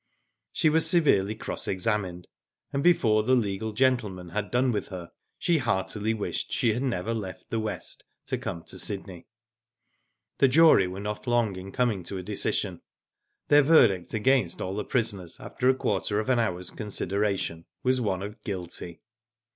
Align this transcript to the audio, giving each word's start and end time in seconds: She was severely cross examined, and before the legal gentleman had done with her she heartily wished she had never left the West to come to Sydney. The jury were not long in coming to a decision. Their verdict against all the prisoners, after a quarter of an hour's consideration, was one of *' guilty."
She 0.51 0.67
was 0.67 0.89
severely 0.89 1.35
cross 1.35 1.67
examined, 1.67 2.27
and 2.73 2.81
before 2.81 3.21
the 3.21 3.35
legal 3.35 3.71
gentleman 3.71 4.29
had 4.29 4.49
done 4.49 4.71
with 4.71 4.87
her 4.87 5.11
she 5.37 5.59
heartily 5.59 6.11
wished 6.15 6.51
she 6.51 6.73
had 6.73 6.81
never 6.81 7.13
left 7.13 7.51
the 7.51 7.59
West 7.59 8.03
to 8.25 8.35
come 8.39 8.63
to 8.63 8.79
Sydney. 8.79 9.27
The 10.39 10.47
jury 10.47 10.87
were 10.87 10.99
not 10.99 11.27
long 11.27 11.55
in 11.55 11.71
coming 11.71 12.01
to 12.05 12.17
a 12.17 12.23
decision. 12.23 12.81
Their 13.49 13.61
verdict 13.61 14.15
against 14.15 14.59
all 14.59 14.73
the 14.75 14.83
prisoners, 14.85 15.39
after 15.39 15.69
a 15.69 15.75
quarter 15.75 16.19
of 16.19 16.29
an 16.29 16.39
hour's 16.39 16.71
consideration, 16.71 17.65
was 17.83 18.01
one 18.01 18.23
of 18.23 18.43
*' 18.43 18.43
guilty." 18.43 19.01